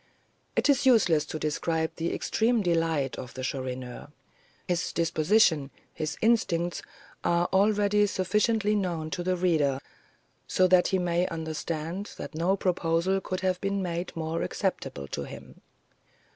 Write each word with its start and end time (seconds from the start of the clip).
It 0.55 0.67
is 0.67 0.87
useless 0.87 1.25
to 1.25 1.37
describe 1.37 1.91
the 1.97 2.11
extreme 2.11 2.63
delight 2.63 3.17
of 3.17 3.35
the 3.35 3.43
Chourineur. 3.43 4.07
His 4.67 4.91
disposition, 4.91 5.69
his 5.93 6.17
instincts, 6.23 6.81
are 7.23 7.47
already 7.53 8.07
sufficiently 8.07 8.73
known 8.73 9.11
to 9.11 9.21
the 9.21 9.35
reader, 9.37 9.79
so 10.47 10.67
that 10.69 10.87
he 10.87 10.97
may 10.97 11.27
understand 11.27 12.15
that 12.17 12.33
no 12.33 12.57
proposal 12.57 13.21
could 13.21 13.41
have 13.41 13.61
been 13.61 13.83
made 13.83 14.11
more 14.15 14.41
acceptable 14.41 15.07
to 15.09 15.25
him. 15.25 15.61